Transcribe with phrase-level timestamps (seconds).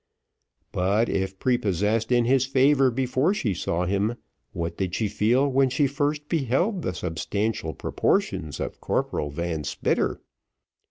[0.71, 4.15] But if prepossessed in his favour before she saw him,
[4.51, 10.19] what did she feel when she first beheld the substantial proportions of Corporal Van Spitter!